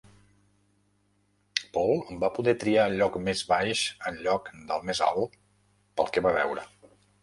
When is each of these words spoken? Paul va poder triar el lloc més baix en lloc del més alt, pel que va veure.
Paul 1.75 2.01
va 2.25 2.31
poder 2.39 2.57
triar 2.65 2.87
el 2.93 2.97
lloc 3.03 3.21
més 3.29 3.45
baix 3.53 3.85
en 4.11 4.21
lloc 4.27 4.53
del 4.75 4.93
més 4.93 5.07
alt, 5.13 5.41
pel 6.01 6.15
que 6.19 6.29
va 6.31 6.39
veure. 6.43 6.71